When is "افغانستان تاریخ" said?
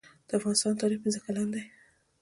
0.39-0.97